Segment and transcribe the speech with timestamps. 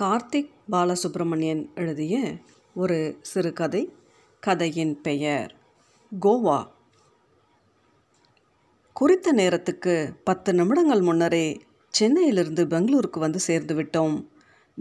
[0.00, 2.36] கார்த்திக் பாலசுப்ரமணியன் எழுதிய
[2.74, 3.92] ஒரு சிறுகதை
[4.40, 5.54] கதையின் பெயர்
[6.20, 6.66] கோவா.
[8.92, 14.26] குறித்த நேரத்துக்கு பத்து நிமிடங்கள் முன்னரே சென்னையிலிருந்து பெங்களூருக்கு வந்து சேர்ந்து விட்டோம்.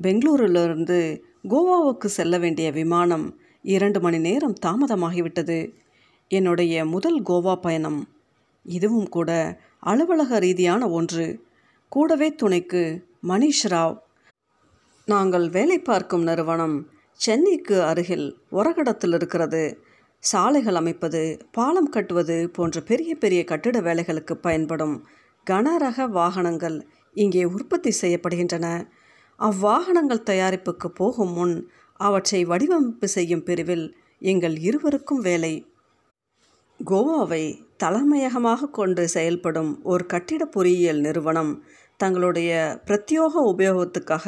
[0.01, 5.73] பெங்களூரிலிருந்து கோவாவுக்கு செல்ல வேண்டிய விமானம் இரண்டு மணி நேரம் தாமதமாகிவிட்டது.
[6.27, 8.07] என்னுடைய முதல் கோவா பயணம்.
[8.63, 11.43] இதுவும் கூட அலுவலக ரீதியான ஒன்று.
[11.89, 14.03] கூடவே துணைக்கு மணிஷ் ராவ்
[15.07, 16.77] நாங்கள் வேலை பார்க்கும் நிறுவனம்
[17.19, 19.63] சென்னைக்கு அருகில் ஒரகடத்தில் இருக்கிறது.
[20.23, 21.21] சாலைகள் அமைப்பது
[21.51, 24.95] பாலம் கட்டுவது போன்ற பெரிய பெரிய கட்டிட வேலைகளுக்கு பயன்படும்
[25.47, 26.77] கனரக வாகனங்கள்
[27.15, 28.65] இங்கே உற்பத்தி செய்யப்படுகின்றன.
[29.39, 31.55] அவ்வாகனங்கள் தயாரிப்புக்கு போகும் முன்
[31.99, 33.85] அவற்றை வடிவமைப்பு செய்யும் பிரிவில்
[34.31, 35.53] எங்கள் இருவருக்கும் வேலை.
[36.79, 37.43] கோவாவை
[37.77, 41.53] தலைமையகமாக கொண்டு செயல்படும் ஒரு கட்டிட பொறியியல் நிறுவனம்
[41.99, 42.51] தங்களுடைய
[42.87, 44.25] பிரத்யோக உபயோகத்துக்காக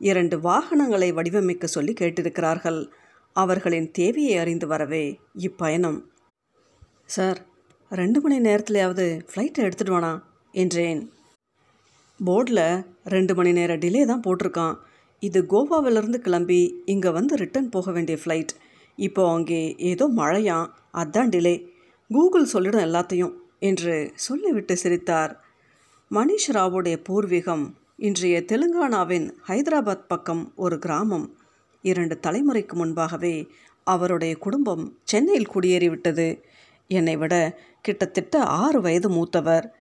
[0.00, 2.80] இரண்டு வாகனங்களை வடிவமைக்க சொல்லி கேட்டிருக்கிறார்கள்.
[3.36, 5.04] அவர்களின் தேவையை அறிந்து வரவே
[5.48, 5.98] இப்பயணம்.
[7.14, 7.38] சார்
[7.90, 10.12] ரெண்டு மணி நேரத்துலையாவது ஃப்ளைட்டை எடுத்துகிட்டு வானா
[10.54, 11.00] என்றேன்.
[12.20, 12.64] போர்டில்
[13.14, 14.74] ரெண்டு மணி நேர டிலே தான் போட்டிருக்கான்.
[15.22, 16.60] இது கோவாவிலிருந்து கிளம்பி
[16.92, 18.52] இங்கே வந்து ரிட்டர்ன் போக வேண்டிய ஃப்ளைட்
[18.98, 20.68] இப்போ அங்கே ஏதோ மழையாம்
[21.02, 21.54] அதான் டிலே
[22.10, 23.34] கூகுள் சொல்லிடும் எல்லாத்தையும்
[23.68, 23.94] என்று
[24.26, 25.32] சொல்லிவிட்டு சிரித்தார்.
[26.10, 27.64] மணிஷ் ராவுடைய பூர்வீகம்
[28.00, 31.36] இன்றைய தெலுங்கானாவின் ஹைதராபாத் பக்கம் ஒரு கிராமம்.
[31.82, 33.48] இரண்டு தலைமுறைக்கு முன்பாகவே
[33.84, 36.42] அவருடைய குடும்பம் சென்னையில் குடியேறிவிட்டது.
[36.88, 39.76] என்னை விட கிட்டத்தட்ட ஆறு வயது மூத்தவர்.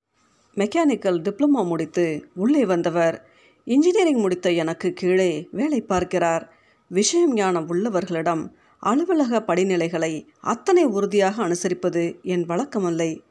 [0.56, 3.28] மெக்கானிக்கல் டிப்ளமோ முடித்து உள்ளே வந்தவர்.
[3.64, 6.54] இன்ஜினியரிங் முடித்த எனக்கு கீழே வேலை பார்க்கிறார்.
[6.88, 13.22] விஷயம் ஞானம் உள்ளவர்களிடம் அலுவலக படிநிலைகளை அத்தனை உறுதியாக அனுசரிப்பது என் வழக்கமல்லை.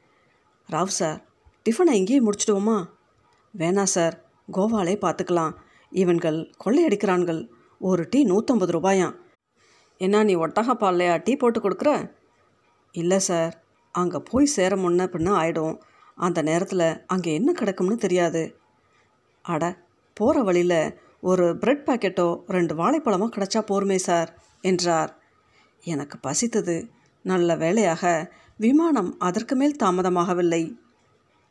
[0.70, 1.25] ராவ் சார்
[1.70, 2.84] டிஃபனை இங்கேயே முடிச்சிடுவோமா?
[3.59, 4.25] வேணா சார்.
[4.52, 5.55] கோவாலே பார்த்துக்கலாம்.
[5.92, 7.41] இவன்கள் கொள்ளையடிக்கிறான்கள்.
[7.80, 9.14] ஒரு டீ நூற்றம்பது ரூபாயாம்.
[10.00, 12.11] என்ன நீ ஒட்டக பால்லையா டீ போட்டு கொடுக்குற?
[12.92, 13.55] இல்லை சார்.
[13.92, 15.77] அங்கே போய் சேர முன்ன பின்ன ஆயிடும்.
[16.14, 18.42] அந்த நேரத்தில் அங்கே என்ன கிடக்கும்னு தெரியாது.
[19.42, 19.64] அட
[20.14, 24.30] போகிற வழியில் ஒரு பிரெட் பாக்கெட்டோ ரெண்டு வாழைப்பழமோ கிடச்சா போருமே சார்
[24.61, 25.11] என்றார்.
[25.85, 26.77] எனக்கு பசித்தது.
[27.23, 30.62] நல்ல வேளையாக விமானம் அதற்கு மேல் தாமதமாகவில்லை.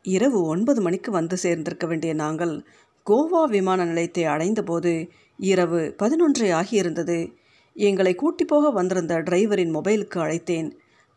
[0.05, 2.53] இரவு ஒன்பது மணிக்கு வந்து சேர்ந்திருக்க வேண்டிய நாங்கள்
[3.09, 7.33] கோவா விமான நிலையத்தை அடைந்தபோது இரவு பதினொன்று ஆகியிருந்தது.
[7.73, 10.71] எங்களை கூட்டி போக வந்திருந்த டிரைவரின் மொபைலுக்கு அழைத்தேன்.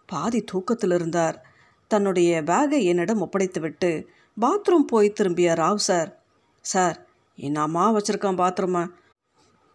[0.06, 1.46] பாதி தூக்கத்தில் இருந்தார்.
[1.86, 4.06] தன்னுடைய பேகை என்னிடம் ஒப்படைத்துவிட்டு
[4.40, 6.22] பாத்ரூம் போய் திரும்பிய ராவ் சார்.
[6.60, 7.06] சார்
[7.36, 8.90] என்னம்மா வச்சுருக்கான் பாத்ரூமை.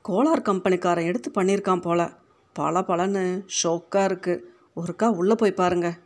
[0.09, 2.13] கோலார் கம்பெனிக்காரன் எடுத்து பண்ணியிருக்கான் போல.
[2.53, 4.41] பல பலன்னு ஷோக்காக இருக்குது
[4.75, 5.97] ஒருக்கா உள்ளே போய் பாருங்க.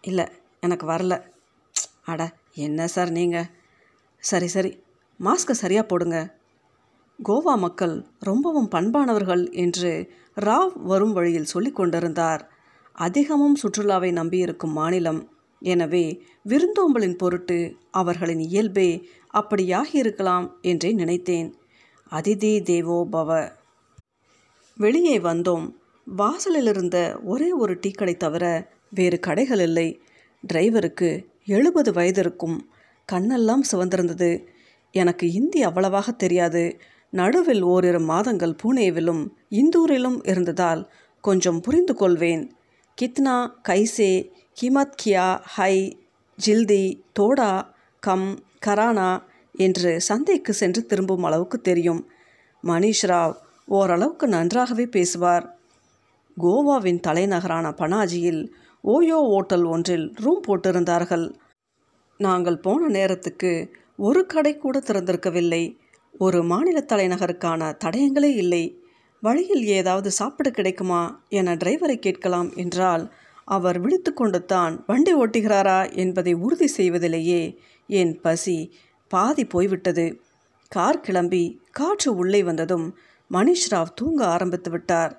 [0.00, 0.26] இல்லை
[0.60, 1.22] எனக்கு வரல.
[2.04, 3.50] அட என்ன சார் நீங்கள்
[4.18, 4.81] சரி சரி.
[5.20, 6.40] மாஸ்கை சரியாக போடுங்க.
[7.18, 9.92] கோவா மக்கள் ரொம்பவும் பண்பானவர்கள் என்று
[10.40, 12.42] ராவ் வரும் வழியில் சொல்லி கொண்டிருந்தார்.
[12.98, 15.20] அதிகமும் சுற்றுலாவை நம்பியிருக்கும் மாநிலம்.
[15.62, 16.04] எனவே
[16.48, 17.58] விருந்தோம்பலின் பொருட்டு
[17.90, 18.88] அவர்களின் இயல்பே
[19.34, 21.54] அப்படியாகி இருக்கலாம் என்றே நினைத்தேன்.
[22.10, 23.30] அதிதி தேவோ பவ.
[24.76, 25.66] வெளியே வந்தோம்.
[26.06, 28.44] வாசலில் இருந்த ஒரே ஒரு டீ கடை தவிர
[28.90, 29.88] வேறு கடைகள் இல்லை.
[30.44, 31.10] டிரைவருக்கு
[31.46, 32.58] எழுபது வயது இருக்கும்.
[33.12, 34.30] கண்ணெல்லாம் சிவந்திருந்தது.
[34.92, 36.78] எனக்கு இந்தி அவ்வளவாக தெரியாது.
[37.10, 42.52] நடுவில் ஓரிரு மாதங்கள் பூனேவிலும் இந்தூரிலும் இருந்ததால் கொஞ்சம் புரிந்து கொள்வேன்.
[43.02, 43.36] கித்னா
[43.68, 44.12] கைசே
[44.60, 45.98] கிமத் கியா ஹை
[46.46, 46.84] ஜில்தி
[47.18, 47.52] தோடா
[48.00, 49.10] கம் கரானா
[49.52, 52.10] என்று சந்தைக்கு சென்று திரும்பும் அளவுக்கு தெரியும்.
[52.64, 53.34] மணிஷ் ராவ்
[53.66, 55.58] ஓரளவுக்கு நன்றாகவே பேசுவார்.
[56.40, 58.48] கோவாவின் தலைநகரான பனாஜியில்
[58.84, 61.26] ஓயோ ஓட்டல் ஒன்றில் ரூம் போட்டிருந்தார்கள்.
[62.18, 65.78] நாங்கள் போன நேரத்துக்கு ஒரு கடை கூட திறந்திருக்கவில்லை.
[66.18, 68.82] ஒரு மாநில தலைநகருக்கான தடயங்களே இல்லை.
[69.20, 73.04] வழியில் ஏதாவது சாப்பிட கிடைக்குமா என டிரைவரை கேட்கலாம் என்றால்
[73.44, 77.42] அவர் விழித்து கொண்டு தான் வண்டி ஓட்டுகிறாரா என்பதை உறுதி செய்வதிலேயே
[77.86, 78.74] என் பசி
[79.08, 80.06] பாதி போய்விட்டது.
[80.68, 82.86] கார் கிளம்பி காற்று உள்ளே வந்ததும்
[83.30, 85.14] மணிஷ் ராவ் தூங்க ஆரம்பித்து விட்டார்.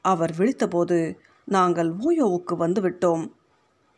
[0.00, 3.24] அவர் விழித்தபோது நாங்கள் ஓயோவுக்கு வந்துவிட்டோம்.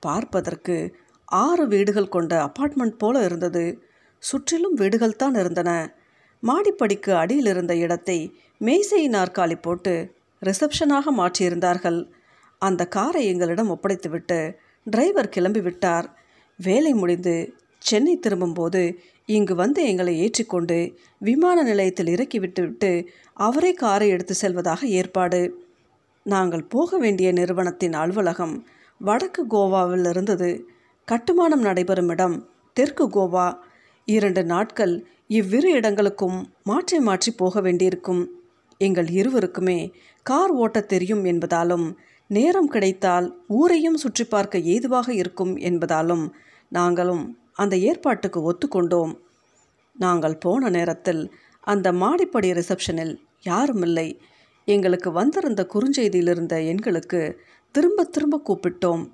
[0.02, 0.78] பார்ப்பதற்கு
[1.24, 3.66] ஆறு வீடுகள் கொண்ட அப்பார்ட்மெண்ட் போல இருந்தது.
[4.22, 5.70] சுற்றிலும் வீடுகள் தான் இருந்தன.
[6.42, 8.18] மாடிப்படிக்கு அடியில் இருந்த இடத்தை
[8.58, 9.94] மேசை நாற்காலி போட்டு
[10.42, 12.00] ரிசப்ஷனாக மாற்றியிருந்தார்கள்.
[12.62, 14.38] அந்த காரை எங்களிடம் ஒப்படைத்துவிட்டு
[14.86, 16.06] டிரைவர் கிளம்பி விட்டார்.
[16.58, 17.34] வேலை முடிந்து
[17.82, 18.82] சென்னை திரும்பும்போது
[19.26, 20.78] இங்கு வந்து எங்களை ஏற்றிக்கொண்டு
[21.18, 22.90] விமான நிலையத்தில் இறக்கிவிட்டுவிட்டு
[23.32, 25.40] அவரே காரை எடுத்து செல்வதாக ஏற்பாடு.
[26.26, 28.54] நாங்கள் போக வேண்டிய நிறுவனத்தின் அலுவலகம்
[29.00, 30.50] வடக்கு கோவாவில் இருந்தது.
[31.08, 32.36] கட்டுமானம் நடைபெறும் இடம்
[32.76, 33.46] தெற்கு கோவா.
[34.08, 34.92] இரண்டு நாட்கள்
[35.28, 38.22] இவ்விரு இடங்களுக்கும் மாற்றி மாற்றி போக வேண்டியிருக்கும்.
[38.80, 39.78] எங்கள் இருவருக்குமே
[40.26, 41.86] கார் ஓட்டத் தெரியும் என்பதாலும்
[42.30, 46.24] நேரம் கிடைத்தால் ஊரையும் சுற்றி பார்க்க ஏதுவாக இருக்கும் என்பதாலும்
[46.68, 49.12] நாங்களும் அந்த ஏற்பாட்டுக்கு ஒத்துக்கொண்டோம்.
[49.96, 51.22] நாங்கள் போன நேரத்தில்
[51.66, 54.08] அந்த மாடிப்படி ரிசப்ஷனில் யாரும் இல்லை
[54.68, 57.20] எங்களுக்கு வந்திருந்த குறுஞ்செய்தியிலிருந்த எண்களுக்கு
[57.74, 59.04] திரும்ப திரும்ப கூப்பிட்டோம்.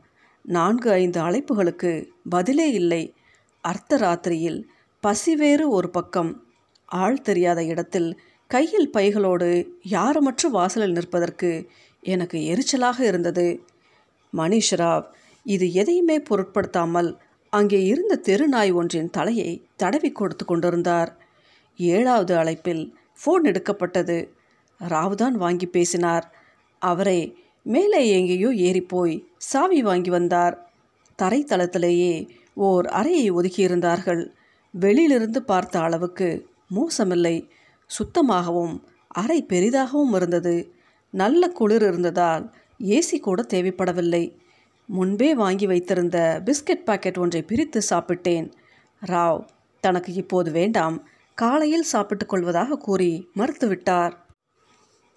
[0.44, 1.92] நான்கு ஐந்து அழைப்புகளுக்கு
[2.28, 3.02] பதிலே இல்லை.
[3.64, 4.60] அர்த்த ராத்திரியில்
[5.04, 6.30] பசி வேறு ஒரு பக்கம்.
[6.88, 8.06] ஆள் தெரியாத இடத்தில்
[8.50, 9.48] கையில் பைகளோடு
[9.90, 11.50] யாருமற்ற வாசலில் நிற்பதற்கு
[12.02, 13.46] எனக்கு எரிச்சலாக இருந்தது.
[14.32, 15.06] மணிஷ்ராவ்
[15.46, 17.10] இது எதையுமே பொருட்படுத்தாமல்
[17.52, 21.10] அங்கே இருந்த தெருநாய் ஒன்றின் தலையை தடவி கொடுத்து கொண்டிருந்தார்.
[21.78, 22.84] ஏழாவது அழைப்பில்
[23.20, 24.18] ஃபோன் எடுக்கப்பட்டது.
[24.80, 26.28] ராவ் தான் வாங்கி பேசினார்.
[26.82, 27.20] அவரே
[27.66, 29.16] மேலே எங்கேயோ ஏறிப்போய்
[29.50, 30.56] சாவி வாங்கி வந்தார்.
[31.18, 32.14] தரைத்தளத்திலேயே
[32.68, 34.24] ஓர் அறையை ஒதுக்கியிருந்தார்கள்.
[34.80, 37.48] வெளியிலிருந்து பார்த்த அளவுக்கு மோசமில்லை.
[37.86, 40.72] சுத்தமாகவும் அறை பெரிதாகவும் இருந்தது.
[41.10, 44.36] நல்ல குளிர் இருந்ததால் ஏசி கூட தேவைப்படவில்லை.
[44.86, 48.52] முன்பே வாங்கி வைத்திருந்த பிஸ்கட் பாக்கெட் ஒன்றை பிரித்து சாப்பிட்டேன்.
[49.06, 49.48] ராவ்
[49.80, 51.08] தனக்கு இப்போது வேண்டாம்.
[51.34, 54.12] காலையில் சாப்பிட்டுக் கொள்வதாக கூறி மறுத்துவிட்டார்.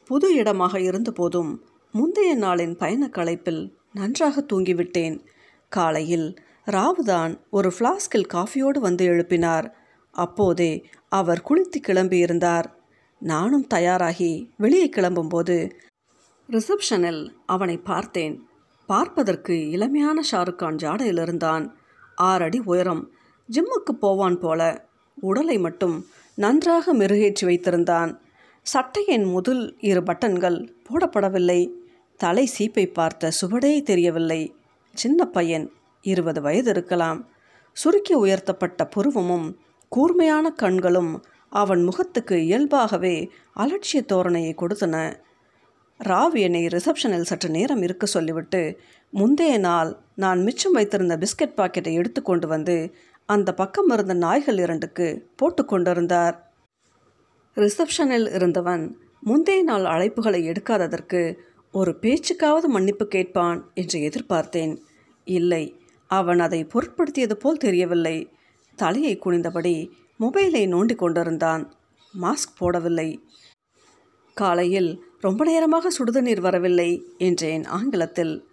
[0.06, 1.60] புது இடமாக இருந்தபோதும்
[1.92, 5.26] முந்தைய நாளின் பயணக் களைப்பில் நன்றாக தூங்கிவிட்டேன்.
[5.70, 6.40] காலையில்
[6.72, 9.68] ராவுதான் ஒரு ஃப்ளாஸ்கில் காஃபியோடு வந்து எழுப்பினார்.
[10.14, 10.72] அப்போதே
[11.10, 12.68] அவர் குளித்து கிளம்பியிருந்தார்.
[13.22, 15.72] நானும் தயாராகி வெளியே கிளம்பும்போது
[16.50, 18.36] ரிசப்ஷனில் அவனை பார்த்தேன்.
[18.90, 21.66] பார்ப்பதற்கு இளமையான ஷாருக்கான் ஜாடையில் இருந்தான்
[22.16, 23.04] ஆறடி உயரம்
[23.50, 24.62] ஜிம்முக்கு போவான் போல
[25.22, 25.98] உடலை மட்டும்
[26.38, 28.12] நன்றாக மெருகேற்றி வைத்திருந்தான்.
[28.66, 31.62] சட்டையின் முதல் இரு பட்டன்கள் போடப்படவில்லை.
[32.20, 34.42] தலை சீப்பை பார்த்த சுவடே தெரியவில்லை.
[34.96, 35.68] சின்ன பையன்
[36.08, 37.30] இருபது வயது இருக்கலாம்.
[37.72, 39.56] சுருக்கி உயர்த்தப்பட்ட புருவமும்
[39.90, 44.96] கூர்மையான கண்களும் அவன் முகத்துக்கு இயல்பாகவே அலட்சிய தோரணையை கொடுத்தன.
[46.00, 48.80] ராவ் என்னை ரிசப்ஷனில் சற்று நேரம் இருக்க சொல்லிவிட்டு
[49.12, 52.96] முந்தைய நாள் நான் மிச்சம் வைத்திருந்த பிஸ்கட் பாக்கெட்டை எடுத்துக்கொண்டு வந்து
[53.26, 56.36] அந்த பக்கம் இருந்த நாய்கள் இரண்டுக்கு போட்டு கொண்டிருந்தார்.
[57.56, 61.36] ரிசப்ஷனில் இருந்தவன் முந்தைய நாள் அழைப்புகளை எடுக்காததற்கு
[61.72, 64.78] ஒரு பேச்சுக்காவது மன்னிப்பு கேட்பான் என்று எதிர்பார்த்தேன்.
[65.26, 65.64] இல்லை
[66.08, 68.32] அவன் அதை பொருட்படுத்தியது போல் தெரியவில்லை.
[68.76, 69.90] தலையை குனிந்தபடி
[70.20, 71.74] மொபைலை நோண்டி கொண்டிருந்தான்.
[72.22, 73.20] மாஸ்க் போடவில்லை.
[74.34, 78.46] காலையில் ரொம்ப நேரமாக சுடுதண்ணீர் வரவில்லை என்றேன் ஆங்கிலத்தில்.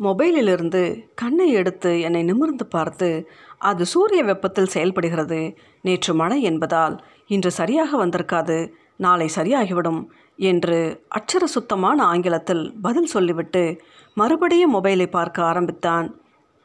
[0.00, 3.28] மொபைலிலிருந்து கண்ணை எடுத்து என்னை நிமிர்ந்து பார்த்து
[3.58, 5.56] அது சூரிய வெப்பத்தில் செயல்படுகிறது.
[5.82, 8.72] நேற்று மழை என்பதால் இன்று சரியாக வந்திருக்காது.
[8.96, 10.06] நாளை சரியாகிவிடும்
[10.36, 13.80] என்று அச்சர சுத்தமான ஆங்கிலத்தில் பதில் சொல்லிவிட்டு
[14.14, 16.23] மறுபடியும் மொபைலை பார்க்க ஆரம்பித்தான்.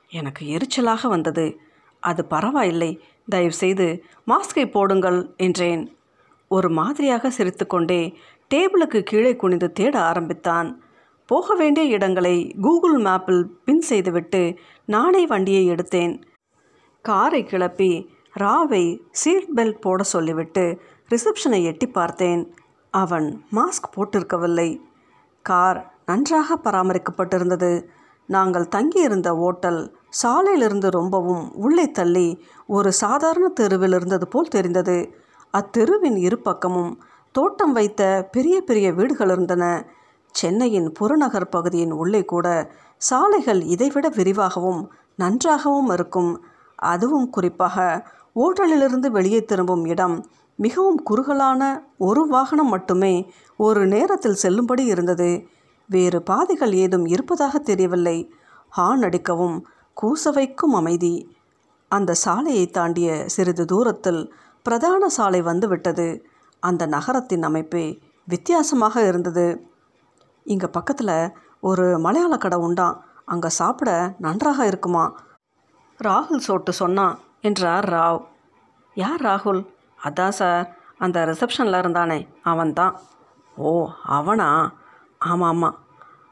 [0.10, 1.60] எனக்கு எரிச்சலாக வந்தது.
[2.00, 3.02] அது பரவாயில்லை.
[3.30, 5.98] தயவுசெய்து மாஸ்கை போடுங்கள் என்றேன்.
[6.48, 8.18] ஒரு மாதிரியாக சிரித்துக்கொண்டே
[8.54, 10.84] டேபிளுக்கு கீழே குனிந்து தேட ஆரம்பித்தான்.
[11.26, 16.22] போக வேண்டிய இடங்களை கூகுள் மேப்பில் பின் செய்துவிட்டு நானே வண்டியை எடுத்தேன்.
[17.02, 18.10] காரை கிளப்பி
[18.40, 22.54] ராவை சீட் பெல்ட் போட சொல்லிவிட்டு ரிசப்ஷனை எட்டி பார்த்தேன்.
[22.92, 24.80] அவன் மாஸ்க் போட்டிருக்கவில்லை.
[25.42, 27.86] கார் நன்றாக பராமரிக்கப்பட்டிருந்தது.
[28.30, 29.81] நாங்கள் தங்கியிருந்த ஓட்டல்
[30.22, 32.28] சாலையிலிருந்து ரொம்பவும் உள்ளே தள்ளி
[32.68, 34.98] ஒரு சாதாரண தெருவில் இருந்தது போல் தெரிந்தது.
[35.54, 36.92] அத்தெருவின் இரு பக்கமும்
[37.36, 39.63] தோட்டம் வைத்த பெரிய பெரிய வீடுகள் இருந்தன.
[40.36, 42.48] சென்னையின் புறநகர் பகுதியின் உள்ளே கூட
[43.01, 44.82] சாலைகள் இதைவிட விரிவாகவும்
[45.15, 46.32] நன்றாகவும் இருக்கும்.
[46.75, 47.77] அதுவும் குறிப்பாக
[48.36, 50.18] ஓட்டலிலிருந்து வெளியே திரும்பும் இடம்
[50.60, 51.62] மிகவும் குறுகலான
[51.98, 53.13] ஒரு வாகனம் மட்டுமே
[53.60, 55.30] ஒரு நேரத்தில் செல்லும்படி இருந்தது.
[55.89, 58.17] வேறு பாதைகள் ஏதும் இருப்பதாக தெரியவில்லை.
[58.77, 59.58] ஹார்ன் அடிக்கவும்
[60.01, 61.13] கூச வைக்கும் அமைதி.
[61.91, 64.22] அந்த சாலையை தாண்டிய சிறிது தூரத்தில்
[64.63, 66.08] பிரதான சாலை வந்துவிட்டது.
[66.63, 67.86] அந்த நகரத்தின் அமைப்பே
[68.27, 69.46] வித்தியாசமாக இருந்தது.
[70.43, 75.05] இங்கே பக்கத்தில் ஒரு மலையாள கடை உண்டான் அங்கே சாப்பிட நன்றாக இருக்குமா?
[76.03, 78.22] ராகுல் சோட்டு சொன்னான் என்றார் ராவ்.
[78.96, 79.62] யார் ராகுல்?
[80.03, 82.96] அதான் சார் அந்த ரிசப்ஷனில் இருந்தானே அவன்தான்.
[83.58, 83.72] ஓ
[84.17, 84.50] அவனா?
[85.22, 85.78] ஆமாம் ஆமாம்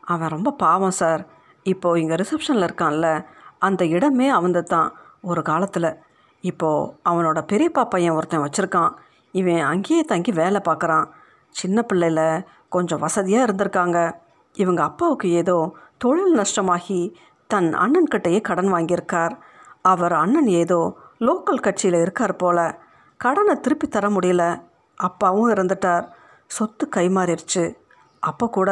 [0.02, 1.28] அவன் ரொம்ப பாவம் சார்.
[1.64, 3.26] இப்போது இங்கே ரிசப்ஷனில் இருக்கான்ல.
[3.60, 5.98] அந்த இடமே அவன்து தான் ஒரு காலத்தில்.
[6.42, 8.92] இப்போது அவனோட பெரியப்பா பையன் ஒருத்தன் வச்சுருக்கான்.
[9.32, 11.08] இவன் அங்கேயே தங்கி வேலை பார்க்குறான்.
[11.50, 14.16] சின்ன பிள்ளையில கொஞ்சம் வசதியாக இருந்திருக்காங்க.
[14.54, 17.14] இவங்க அப்பாவுக்கு ஏதோ தொழில் நஷ்டமாகி
[17.48, 19.38] தன் அண்ணன்கிட்டயே கடன் வாங்கியிருக்கார்.
[19.82, 22.80] அவர் அண்ணன் ஏதோ லோக்கல் கட்சியில் இருக்கார் போல.
[23.18, 24.62] கடனை திருப்பி தர முடியல.
[24.96, 26.08] அப்பாவும் இறந்துட்டார்.
[26.48, 27.76] சொத்து கைமாறிடுச்சு.
[28.30, 28.72] அப்போ கூட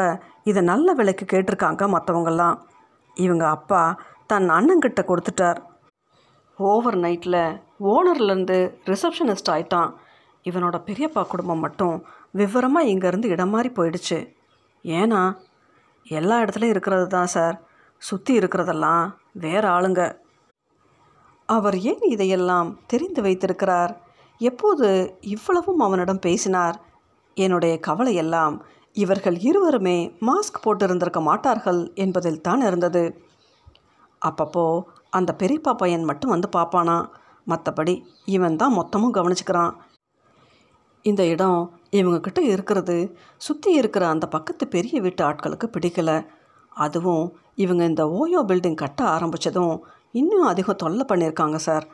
[0.50, 2.56] இதை நல்ல விலைக்கு கேட்டிருக்காங்க மற்றவங்கெல்லாம்
[3.26, 3.82] இவங்க அப்பா
[4.32, 5.60] தன் அண்ணங்கிட்ட கொடுத்துட்டார்.
[6.58, 7.42] ஓவர் நைட்டில்
[7.94, 8.58] ஓனர்லேருந்து
[8.92, 9.90] ரிசப்ஷனிஸ்ட் ஆயிட்டான்.
[10.50, 11.96] இவனோட பெரியப்பா குடும்பம் மட்டும்
[12.40, 14.20] விவரமாக இங்கேருந்து இடம் மாறி போயிடுச்சு.
[14.86, 15.22] ஏன்னா
[16.06, 17.56] எல்லா இடத்துலையும் இருக்கிறது தான் சார்.
[18.02, 19.04] சுற்றி இருக்கிறதெல்லாம்
[19.44, 20.02] வேற ஆளுங்க.
[21.50, 23.92] அவர் ஏன் இதையெல்லாம் தெரிந்து வைத்திருக்கிறார்?
[24.42, 24.88] எப்போது
[25.34, 26.78] இவ்வளவும் அவனிடம் பேசினார்?
[27.38, 28.56] என்னுடைய கவலையெல்லாம்
[28.96, 29.98] இவர்கள் இருவருமே
[30.28, 33.04] மாஸ்க் போட்டிருந்திருக்க மாட்டார்கள் என்பதில் தான் இருந்தது.
[34.22, 34.66] அப்பப்போ
[35.10, 36.98] அந்த பெரியப்பா பையன் மட்டும் வந்து பார்ப்பானா?
[37.48, 39.74] மற்றபடி இவன் தான் மொத்தமும் கவனிச்சுக்கிறான்.
[41.02, 41.60] இந்த இடம்
[41.92, 42.98] இவங்கக்கிட்ட இருக்கிறது.
[43.38, 46.12] சுற்றி இருக்கிற அந்த பக்கத்து பெரிய வீட்டு ஆட்களுக்கு பிடிக்கல.
[46.72, 47.26] அதுவும்
[47.56, 49.76] இவங்க இந்த ஓயோ பில்டிங் கட்ட ஆரம்பித்ததும்
[50.12, 51.86] இன்னும் அதிகம் தொல்லை பண்ணியிருக்காங்க சார்.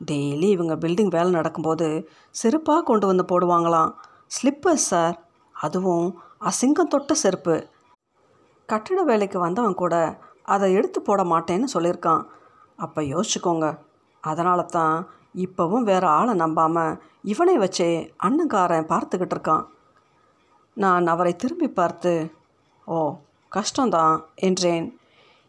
[0.00, 1.86] டெய்லி இவங்க பில்டிங் வேலை நடக்கும்போது
[2.42, 3.90] செருப்பாக கொண்டு வந்து போடுவாங்களாம்.
[4.36, 5.16] Slippers sir.
[5.54, 6.06] அதுவும்
[6.48, 7.54] அசிங்கம் தொட்ட செருப்பு.
[8.68, 9.94] கட்டிட வேலைக்கு வந்தவன் கூட
[10.44, 12.22] அதை எடுத்து போட மாட்டேன்னு சொல்லியிருக்கான்.
[12.78, 13.66] அப்போ யோசிச்சுக்கோங்க.
[14.24, 14.94] அதனால தான்
[15.44, 16.96] இப்போவும் வேறு ஆளை நம்பாமல்
[17.32, 17.88] இவனை வச்சே
[18.26, 19.66] அண்ணங்காரன் பார்த்துக்கிட்டு இருக்கான்.
[20.76, 22.12] நான் அவரை திரும்பி பார்த்து
[22.86, 22.96] ஓ
[23.52, 24.16] கஷ்டம்தான்
[24.48, 24.86] என்றேன்.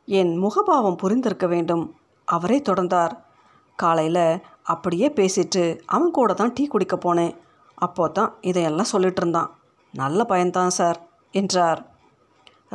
[0.08, 1.86] என் முகபாவம் புரிந்திருக்க வேண்டும்.
[2.28, 3.16] அவரே தொடர்ந்தார்.
[3.80, 4.26] காலையில்
[4.74, 5.64] அப்படியே பேசிட்டு
[5.96, 7.34] அவன் கூட தான் டீ குடிக்க போனேன்.
[7.78, 9.50] அப்போ தான் இதையெல்லாம் சொல்லிட்டு இருந்தான்.
[9.94, 11.90] நல்ல பயன்தான் சார் என்றார்.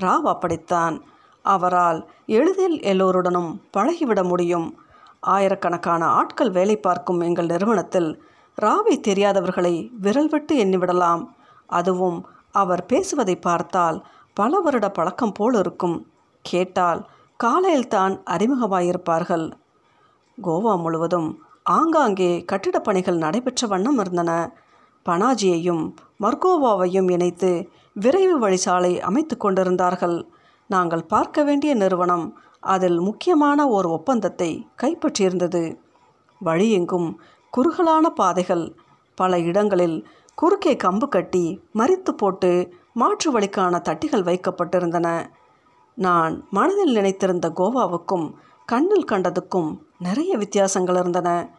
[0.00, 1.02] ராவ் அப்படித்தான்.
[1.42, 4.80] அவரால் எளிதில் எல்லோருடனும் பழகிவிட முடியும்.
[5.20, 8.22] ஆயிரக்கணக்கான ஆட்கள் வேலை பார்க்கும் எங்கள் நிறுவனத்தில்
[8.62, 11.26] ராவை தெரியாதவர்களை விரல் விட்டு எண்ணிவிடலாம்.
[11.66, 16.10] அதுவும் அவர் பேசுவதை பார்த்தால் பல வருட பழக்கம் போல் இருக்கும்.
[16.42, 17.06] கேட்டால்
[17.36, 19.52] காலையில்தான் அறிமுகமாயிருப்பார்கள்.
[20.42, 24.52] கோவா முழுவதும் ஆங்காங்கே கட்டிடப் பணிகள் நடைபெற்ற வண்ணம் இருந்தன.
[25.06, 30.26] பனாஜியையும் மர்கோவாவையும் இணைத்து விரைவு வழிசாலை அமைத்து கொண்டிருந்தார்கள்.
[30.68, 35.76] நாங்கள் பார்க்க வேண்டிய நிறுவனம் அதில் முக்கியமான ஒரு ஒப்பந்தத்தை கைப்பற்றியிருந்தது.
[36.44, 37.14] வழியெங்கும்
[37.50, 38.76] குறுகலான பாதைகள்
[39.14, 42.50] பல இடங்களில் குறுக்கே கம்பு கட்டி மறித்து போட்டு
[42.92, 45.26] மாற்று வழிக்கான தட்டிகள் வைக்கப்பட்டிருந்தன.
[45.94, 48.26] நான் மனதில் நினைத்திருந்த கோவாவுக்கும்
[48.66, 51.55] கண்ணில் கண்டதுக்கும் நிறைய வித்தியாசங்கள் இருந்தன.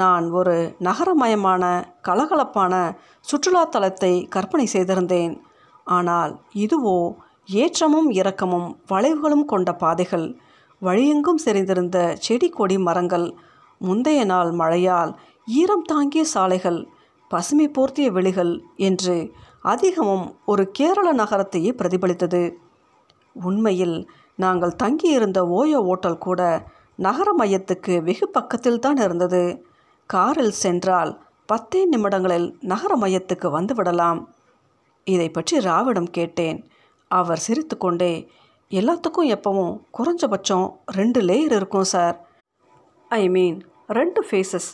[0.00, 0.54] நான் ஒரு
[0.86, 1.62] நகரமயமான
[2.08, 2.74] கலகலப்பான
[3.24, 5.34] சுற்றுலாத்தலத்தை கற்பனை செய்திருந்தேன்.
[5.86, 6.32] ஆனால்
[6.64, 6.98] இதுவோ
[7.62, 10.26] ஏற்றமும் இறக்கமும் வளைவுகளும் கொண்ட பாதைகள்.
[10.82, 13.26] வழியெங்கும் செறிந்திருந்த செடி கொடி மரங்கள்
[13.80, 15.12] முந்தைய நாள் மழையால்
[15.60, 16.80] ஈரம் தாங்கிய சாலைகள்
[17.30, 18.52] பசுமை போர்த்திய வெளிகள்
[18.88, 19.16] என்று
[19.72, 22.42] அதிகமும் ஒரு கேரள நகரத்தையே பிரதிபலித்தது.
[23.36, 23.96] உண்மையில்
[24.38, 26.40] நாங்கள் தங்கியிருந்த ஓயோ ஓட்டல் கூட
[27.06, 29.42] நகர மையத்துக்கு வெகு பக்கத்தில் தான் இருந்தது.
[30.10, 31.12] காரில் சென்றால்
[31.46, 34.20] பத்தே நிமிடங்களில் நகர மையத்துக்கு வந்து விடலாம்
[35.04, 36.58] இதை பற்றி ராவிடம் கேட்டேன்.
[37.10, 38.12] அவர் சிரித்துக்கொண்டே
[38.70, 40.66] எல்லாத்துக்கும் எப்பவும் குறைஞ்சபட்சம்
[40.98, 42.16] ரெண்டு லேயர் இருக்கும் சார்
[43.08, 43.58] ஐ மீன்
[43.98, 44.70] ரெண்டு ஃபேஸஸ்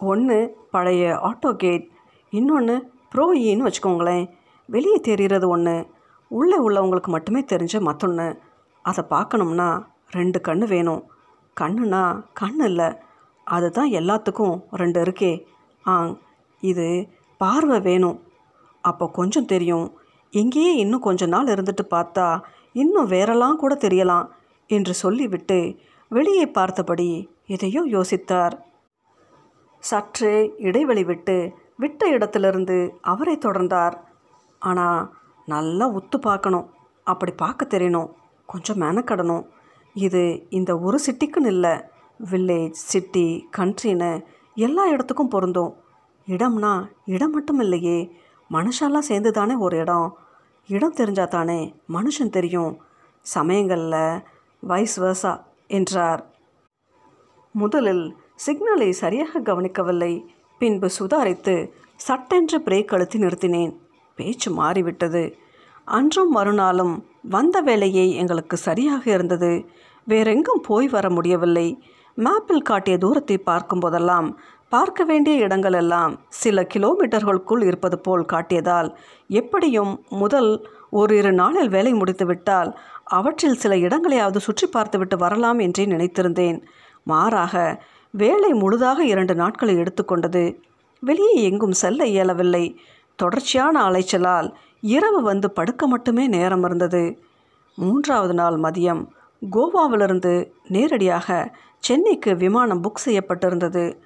[0.00, 0.38] ஒன்று
[0.70, 1.86] பழைய ஆட்டோ கேட்
[2.32, 2.76] இன்னொன்று
[3.14, 4.24] ப்ரோயின்னு வச்சுக்கோங்களேன்.
[4.68, 5.76] வெளியே தெரிகிறது ஒன்று
[6.30, 8.28] உள்ளே உள்ளவங்களுக்கு மட்டுமே தெரிஞ்ச மற்றொன்று
[8.82, 9.68] அதை பார்க்கணும்னா
[10.10, 11.04] ரெண்டு கண் வேணும்.
[11.60, 12.02] கண்ணுனா
[12.32, 12.88] கண் இல்லை
[13.56, 15.32] அதுதான் எல்லாத்துக்கும் ரெண்டு இருக்கே.
[15.84, 15.92] ஆ
[16.62, 16.86] இது
[17.40, 18.16] பார்வை வேணும்.
[18.84, 19.86] அப்போ கொஞ்சம் தெரியும்.
[20.32, 22.26] இங்கேயே இன்னும் கொஞ்ச நாள் இருந்துட்டு பார்த்தா
[22.72, 24.26] இன்னும் வேறெல்லாம் கூட தெரியலாம்
[24.70, 25.58] என்று சொல்லிவிட்டு
[26.10, 27.08] வெளியே பார்த்தபடி
[27.54, 28.54] எதையோ யோசித்தார்.
[29.82, 30.34] சற்றே
[30.68, 31.36] இடைவெளி விட்டு
[31.82, 32.76] விட்ட இடத்திலிருந்து
[33.12, 33.94] அவரை தொடர்ந்தார்.
[34.58, 35.00] ஆனால்
[35.44, 36.66] நல்லா உத்து பார்க்கணும்.
[37.06, 38.08] அப்படி பார்க்க தெரியணும்.
[38.46, 39.44] கொஞ்சம் மெனக்கடணும்.
[40.06, 40.22] இது
[40.58, 41.74] இந்த ஒரு சிட்டிக்குன்னு இல்லை.
[42.24, 45.74] வில்லேஜ் சிட்டி கண்ட்ரின்னு எல்லா இடத்துக்கும் பொருந்தும்.
[46.26, 48.10] இடம்னா இடம் மட்டும் இல்லையே
[48.50, 50.16] மனுஷெல்லாம் சேர்ந்து தானே ஒரு இடம்.
[50.68, 52.80] இடம் தெரிஞ்சா தானே மனுஷன் தெரியும்.
[53.20, 54.22] சமயங்களில்
[54.60, 56.30] வைஸ் வர்சா என்றார்.
[57.52, 60.34] முதலில் சிக்னலை சரியாக கவனிக்கவில்லை.
[60.58, 63.76] பின்பு சுதாரித்து சட்டென்று பிரேக் அழுத்தி நிறுத்தினேன்.
[64.16, 65.36] பேச்சு மாறிவிட்டது.
[65.84, 69.68] அன்றும் மறுநாளும் வந்த வேலையே எங்களுக்கு சரியாக இருந்தது.
[70.04, 71.82] வேறெங்கும் போய் வர முடியவில்லை.
[72.18, 74.28] மேப்பில் காட்டிய தூரத்தை பார்க்கும்போதெல்லாம்
[74.68, 78.88] பார்க்க வேண்டிய இடங்கள் எல்லாம் சில கிலோமீட்டர்களுக்குள் இருப்பது போல் காட்டியதால்
[79.30, 80.50] எப்படியும் முதல்
[80.90, 82.70] ஒரு இரு நாளில் வேலை முடித்துவிட்டால்
[83.04, 86.58] அவற்றில் சில இடங்களையாவது சுற்றி பார்த்துவிட்டு வரலாம் என்றே நினைத்திருந்தேன்.
[87.02, 87.54] மாறாக
[88.14, 90.44] வேலை முழுதாக இரண்டு நாட்களை எடுத்துக்கொண்டது.
[91.02, 92.64] வெளியே எங்கும் செல்ல இயலவில்லை.
[93.18, 94.48] தொடர்ச்சியான அலைச்சலால்
[94.80, 97.04] இரவு வந்து படுக்க மட்டுமே நேரம் இருந்தது.
[97.78, 99.02] மூன்றாவது நாள் மதியம்
[99.42, 103.98] கோவாவிலிருந்து நேரடியாக சென்னைக்கு விமானம் புக் செய்யப்பட்டிருந்தது.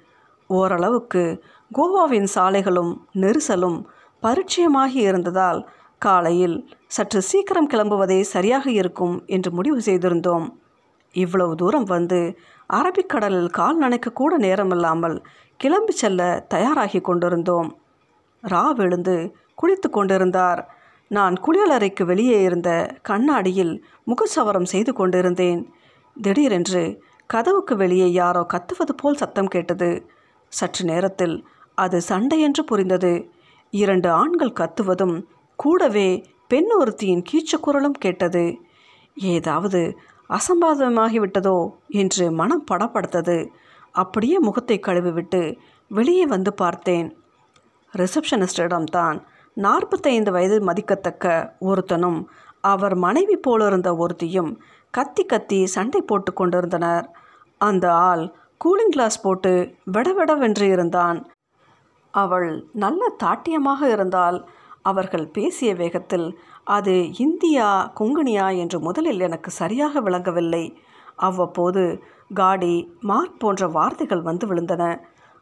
[0.47, 1.43] ஓரளவுக்கு
[1.75, 3.85] கோவாவின் சாலைகளும் நெரிசலும்
[4.23, 10.45] பரிச்சயமாகி இருந்ததால் காலையில் சற்று சீக்கிரம் கிளம்புவதே சரியாக இருக்கும் என்று முடிவு செய்திருந்தோம்.
[11.11, 12.37] இவ்வளவு தூரம் வந்து
[12.73, 15.23] அரபிக்கடலில் கால் நனைக்க கூட நேரமில்லாமல்
[15.57, 17.77] கிளம்பி செல்ல தயாராகி கொண்டிருந்தோம்.
[18.43, 20.72] ராவ் எழுந்து குளித்து கொண்டிருந்தார்.
[21.15, 22.69] நான் குளியலறைக்கு வெளியே இருந்த
[23.01, 23.73] கண்ணாடியில்
[24.07, 25.61] முகசவரம் செய்து கொண்டிருந்தேன்.
[26.15, 26.83] திடீரென்று
[27.29, 29.89] கதவுக்கு வெளியே யாரோ கத்துவது போல் சத்தம் கேட்டது.
[30.53, 31.35] சற்று நேரத்தில்
[31.77, 33.13] அது சண்டை என்று புரிந்தது.
[33.73, 35.15] இரண்டு ஆண்கள் கத்துவதும்
[35.59, 36.09] கூடவே
[36.47, 38.45] பெண் ஒருத்தியின் கீச்சக்குரலும் கேட்டது.
[39.33, 39.81] ஏதாவது
[40.29, 41.57] அசம்பாதமாகிவிட்டதோ
[42.01, 43.37] என்று மனம் படப்படுத்தது.
[43.95, 45.41] அப்படியே முகத்தை கழுவிவிட்டு
[45.91, 47.07] வெளியே வந்து பார்த்தேன்.
[47.93, 49.17] ரிசப்ஷனிஸ்டிடம்தான்
[49.57, 52.19] நாற்பத்தைந்து வயது மதிக்கத்தக்க ஒருத்தனும்
[52.61, 54.51] அவர் மனைவி போலிருந்த ஒருத்தியும்
[54.91, 57.05] கத்தி கத்தி சண்டை போட்டு கொண்டிருந்தனர்.
[57.57, 58.23] அந்த ஆள்
[58.61, 59.53] கூலிங் கிளாஸ் போட்டு
[59.91, 61.19] விடவிடவென்று இருந்தான்.
[62.13, 64.37] அவள் நல்ல தாட்டியமாக இருந்தால்
[64.81, 66.27] அவர்கள் பேசிய வேகத்தில்
[66.63, 67.67] அது இந்தியா
[67.99, 70.63] கொங்குனியா என்று முதலில் எனக்கு சரியாக விளங்கவில்லை.
[71.15, 71.83] அவ்வப்போது
[72.33, 74.83] காடி மார்க் போன்ற வார்த்தைகள் வந்து விழுந்தன.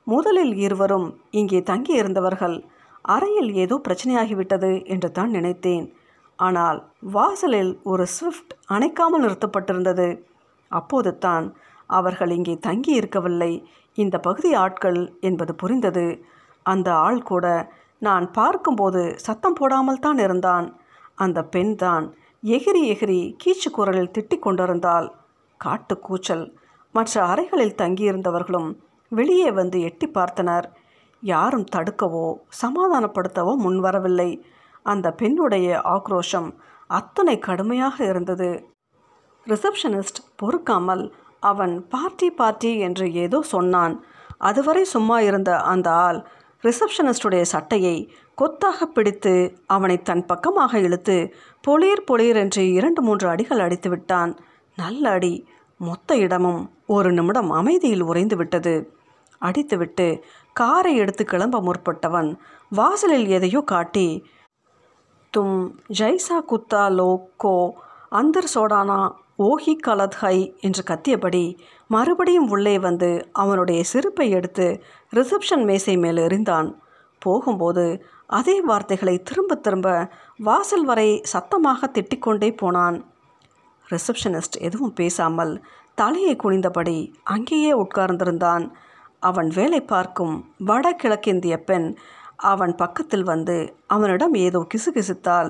[0.07, 2.57] முதலில் இருவரும் இங்கே தங்கியிருந்தவர்கள்.
[3.05, 5.85] அறையில் ஏதோ பிரச்சனையாகிவிட்டது என்று தான் நினைத்தேன்.
[6.39, 6.79] ஆனால்
[7.15, 10.07] வாசலில் ஒரு ஸ்விஃப்ட் அணைக்காமல் நிறுத்தப்பட்டிருந்தது.
[10.71, 11.45] அப்போது தான்
[11.89, 13.51] அவர்கள் இங்கே தங்கி இருக்கவில்லை.
[13.97, 16.05] இந்த பகுதி ஆட்கள் என்பது புரிந்தது.
[16.65, 17.45] அந்த ஆள் கூட
[17.99, 20.67] நான் பார்க்கும்போது சத்தம் போடாமல் தான் இருந்தான்.
[21.15, 22.05] அந்த பெண் தான்
[22.43, 25.07] எகிரி எகிரி கீச்சு குரலில் திட்டிக் கொண்டிருந்தாள்.
[25.59, 26.45] காட்டு கூச்சல்.
[26.95, 28.69] மற்ற அறைகளில் தங்கியிருந்தவர்களும்
[29.11, 30.65] வெளியே வந்து எட்டி பார்த்தனர்.
[31.21, 32.25] யாரும் தடுக்கவோ
[32.61, 34.29] சமாதானப்படுத்தவோ முன்வரவில்லை.
[34.85, 36.49] அந்த பெண்ணுடைய ஆக்ரோஷம்
[36.89, 38.49] அத்தனை கடுமையாக இருந்தது.
[39.47, 41.03] ரிசப்ஷனிஸ்ட் பொறுக்காமல்
[41.39, 43.95] அவன் பார்ட்டி பார்ட்டி என்று ஏதோ சொன்னான்.
[44.37, 46.19] அதுவரை சும்மா இருந்த அந்த ஆள்
[46.63, 47.95] ரிசப்ஷனிஸ்டுடைய சட்டையை
[48.37, 49.33] கொத்தாக பிடித்து
[49.65, 51.15] அவனை தன் பக்கமாக இழுத்து
[51.67, 54.31] பொளீர் பொளீர் என்று இரண்டு மூன்று அடிகள் அடித்து விட்டான்.
[54.77, 55.33] நல்ல அடி.
[55.79, 58.75] மொத்த இடமும் ஒரு நிமிடம் அமைதியில் உறைந்து விட்டது.
[59.41, 60.07] அடித்துவிட்டு
[60.53, 62.29] காரை எடுத்து கிளம்ப முற்பட்டவன்.
[62.69, 64.07] வாசலில் எதையோ காட்டி
[65.33, 65.57] தும்
[65.99, 67.57] ஜைசா குத்தா லோக்கோ
[68.11, 68.99] அந்தர் சோடானா
[69.39, 71.43] ஓஹி கலத் ஹை என்று கத்தியபடி
[71.87, 74.67] மறுபடியும் உள்ளே வந்து அவனுடைய செருப்பை எடுத்து
[75.15, 76.69] ரிசப்ஷன் மேசை மேல் எறிந்தான்.
[77.21, 77.85] போகும்போது
[78.27, 79.87] அதே வார்த்தைகளை திரும்ப திரும்ப
[80.37, 82.97] வாசல் வரை சத்தமாக திட்டிக்கொண்டே போனான்.
[83.87, 85.53] ரிசப்ஷனிஸ்ட் எதுவும் பேசாமல்
[85.95, 88.65] தலையை குனிந்தபடி அங்கேயே உட்கார்ந்திருந்தான்.
[89.21, 91.87] அவன் வேலை பார்க்கும் வடகிழக்கிந்திய பெண்
[92.51, 93.55] அவன் பக்கத்தில் வந்து
[93.87, 95.49] அவனிடம் ஏதோ கிசுகிசுத்தால்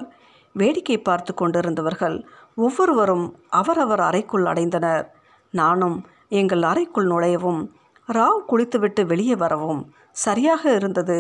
[0.55, 2.17] வேடிக்கை பார்த்து கொண்டிருந்தவர்கள்
[2.55, 5.05] ஒவ்வொருவரும் அவரவர் அறைக்குள் அடைந்தனர்.
[5.53, 5.97] நானும்
[6.29, 7.62] எங்கள் அறைக்குள் நுழையவும்
[8.10, 9.81] ராவ் குளித்துவிட்டு வெளியே வரவும்
[10.15, 11.19] சரியாக இருந்தது.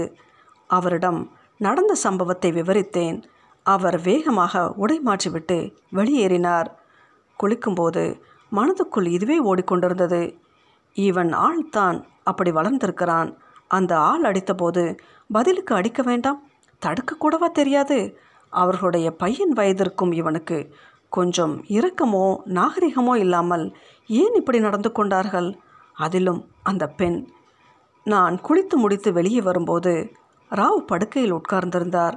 [0.69, 1.19] அவரிடம்
[1.59, 3.17] நடந்த சம்பவத்தை விவரித்தேன்.
[3.65, 5.57] அவர் வேகமாக உடை மாற்றிவிட்டு
[5.95, 6.69] வெளியேறினார்.
[7.39, 8.03] குளிக்கும்போது
[8.51, 10.21] மனதுக்குள் இதுவே ஓடிக்கொண்டிருந்தது.
[10.95, 13.29] இவன் ஆள்தான் அப்படி வளர்ந்திருக்கிறான்.
[13.67, 16.39] அந்த ஆள் அடித்தபோது பதிலுக்கு அடிக்க வேண்டாம்
[16.81, 17.97] தடுக்கக்கூடவா தெரியாது?
[18.49, 20.57] அவர்களுடைய பையன் வயதிற்கும் இவனுக்கு
[21.09, 23.65] கொஞ்சம் இரக்கமோ நாகரிகமோ இல்லாமல்
[24.07, 25.49] ஏன் இப்படி நடந்து கொண்டார்கள்?
[25.95, 27.19] அதிலும் அந்த பெண்
[28.05, 29.93] நான் குளித்து முடித்து வெளியே வரும்போது
[30.51, 32.15] ராவ் படுக்கையில் உட்கார்ந்திருந்தார்.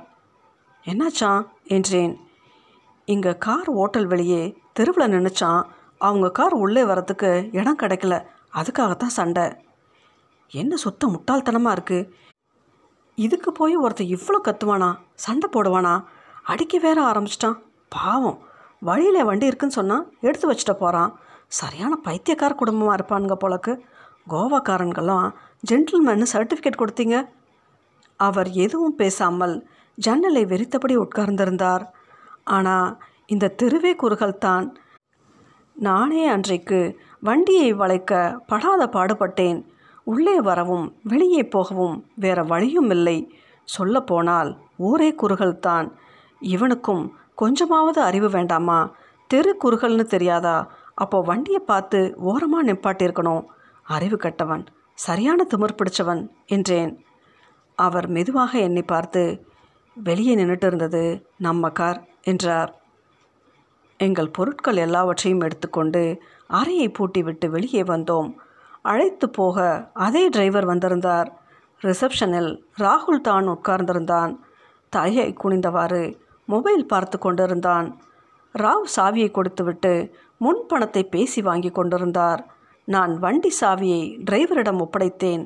[0.85, 2.15] என்னாச்சான் என்றேன்.
[3.05, 5.63] இங்கே கார் ஓட்டல் வெளியே தெருவில் நினச்சான்
[5.99, 8.15] அவங்க கார் உள்ளே வரத்துக்கு இடம் கிடைக்கல.
[8.55, 9.47] அதுக்காகத்தான் சண்டை.
[10.53, 12.11] என்ன சொத்த முட்டாள்தனமாக இருக்குது
[13.19, 14.89] இதுக்கு போய் ஒருத்தன் இவ்வளோ கத்துவானா?
[15.25, 15.95] சண்டை போடுவானா?
[16.53, 17.59] அடிக்க வேற ஆரம்பிச்சிட்டான்.
[17.89, 18.39] பாவம்.
[18.83, 21.13] வழியில் வண்டி இருக்குன்னு சொன்னால் எடுத்து வச்சுட்டு போகிறான்
[21.61, 23.73] சரியான பைத்தியக்கார குடும்பமாக இருப்பானுங்க போலக்கு.
[24.33, 25.27] கோவாக்காரன்கெல்லாம்
[25.71, 27.17] ஜென்டில்மேனு சர்டிஃபிகேட் கொடுத்தீங்க?
[28.21, 29.55] அவர் எதுவும் பேசாமல்
[29.99, 31.85] ஜன்னலை வெறித்தபடி உட்கார்ந்திருந்தார்.
[32.57, 32.89] ஆனால்
[33.27, 34.67] இந்த தெருவே குறுகல்தான்
[35.77, 36.81] நானே அன்றைக்கு
[37.29, 39.61] வண்டியை வளைக்க படாத பாடுபட்டேன்.
[40.05, 43.19] உள்ளே வரவும் வெளியே போகவும் வேற வழியும் இல்லை.
[43.69, 45.87] சொல்லப்போனால் ஊரே குறுகல்தான்
[46.41, 48.79] இவனுக்கும் கொஞ்சமாவது அறிவு வேண்டாமா?
[49.31, 50.57] தெரு குறுகள்னு தெரியாதா?
[50.95, 53.45] அப்போ வண்டியை பார்த்து ஓரமாக நிப்பாட்டியிருக்கணும்.
[53.87, 54.65] அறிவு கட்டவன்
[54.95, 56.93] சரியான திமிர் பிடிச்சவன் என்றேன்.
[57.79, 59.23] அவர் மெதுவாக என்னை பார்த்து
[59.97, 61.03] வெளியே நின்றுட்டு இருந்தது
[61.39, 62.71] நம்ம கார் என்றார்.
[64.01, 66.03] எங்கள் பொருட்கள் எல்லாவற்றையும் எடுத்துக்கொண்டு
[66.47, 68.31] அறையை பூட்டிவிட்டு வெளியே வந்தோம்.
[68.85, 71.29] அழைத்து போக அதே டிரைவர் வந்திருந்தார்.
[71.81, 74.33] ரிசப்ஷனில் ராகுல் தான் உட்கார்ந்திருந்தான்.
[74.89, 76.03] தலையை குனிந்தவாறு
[76.47, 77.87] மொபைல் பார்த்து கொண்டிருந்தான்.
[78.55, 79.93] ராவ் சாவியை கொடுத்துவிட்டு
[80.39, 82.41] முன் பணத்தை பேசி வாங்கி கொண்டிருந்தார்.
[82.89, 85.45] நான் வண்டி சாவியை டிரைவரிடம் ஒப்படைத்தேன்.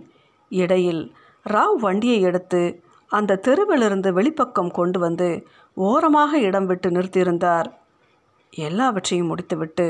[0.51, 1.03] இடையில்
[1.47, 2.63] ராவ் வண்டியை எடுத்து
[3.11, 5.29] அந்த தெருவிலிருந்து வெளிப்பக்கம் கொண்டு வந்து
[5.77, 7.69] ஓரமாக இடம் விட்டு நிறுத்தியிருந்தார்.
[8.53, 9.87] எல்லாவற்றையும் முடித்துவிட்டு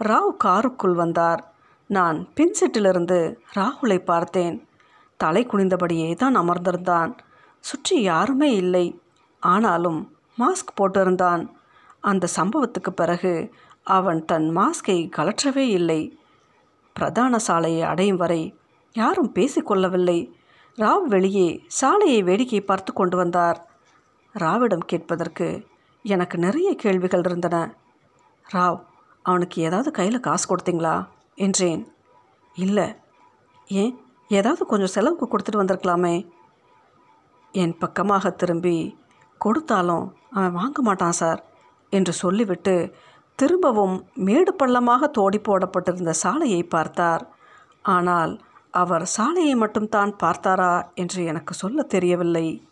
[0.00, 1.42] ராவ் காருக்குள் வந்தார்.
[1.86, 4.68] நான் பின்செட்டிலிருந்து ராகுலை பார்த்தேன்.
[5.16, 7.18] தலை குனிந்தபடியே தான் அமர்ந்திருந்தான்.
[7.60, 9.00] சுற்றி யாருமே இல்லை.
[9.40, 11.48] ஆனாலும் மாஸ்க் போட்டிருந்தான்.
[12.00, 16.18] அந்த சம்பவத்துக்கு பிறகு அவன் தன் மாஸ்கை கலற்றவே இல்லை.
[16.92, 18.58] பிரதான சாலையை அடையும் வரை
[18.92, 20.32] யாரும் பேசிக்கொள்ளவில்லை
[20.78, 23.70] ராவ் வெளியே சாலையை வேடிக்கை பார்த்து கொண்டு வந்தார்.
[24.34, 25.66] ராவிடம் கேட்பதற்கு
[26.02, 27.74] எனக்கு நிறைய கேள்விகள் இருந்தன.
[28.52, 28.80] ராவ்
[29.22, 31.06] அவனுக்கு ஏதாவது கையில் காசு கொடுத்தீங்களா?
[31.36, 31.92] என்றேன்.
[32.54, 32.94] இல்லை.
[33.66, 34.00] ஏன்?
[34.28, 36.28] ஏதாவது கொஞ்சம் செலவுக்கு கொடுத்துட்டு வந்திருக்கலாமே.
[37.52, 38.98] என் பக்கமாக திரும்பி
[39.38, 41.44] கொடுத்தாலும் அவன் வாங்க மாட்டான் சார்
[41.90, 42.94] என்று சொல்லிவிட்டு
[43.36, 47.34] திரும்பவும் மேடு பள்ளமாக தோடி போடப்பட்டிருந்த சாலையை பார்த்தார்.
[47.82, 50.94] ஆனால் அவர் சாலையை மட்டும்தான் பார்த்தாரா?
[50.94, 52.68] என்று எனக்கு சொல்ல தெரியவில்லை.